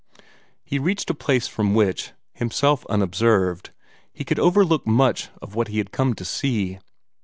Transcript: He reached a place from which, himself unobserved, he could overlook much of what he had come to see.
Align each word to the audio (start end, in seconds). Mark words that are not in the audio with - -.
He 0.65 0.79
reached 0.79 1.11
a 1.11 1.13
place 1.13 1.47
from 1.47 1.75
which, 1.75 2.13
himself 2.33 2.87
unobserved, 2.87 3.69
he 4.11 4.25
could 4.25 4.39
overlook 4.39 4.87
much 4.87 5.29
of 5.43 5.53
what 5.53 5.67
he 5.67 5.77
had 5.77 5.91
come 5.91 6.15
to 6.15 6.25
see. 6.25 6.79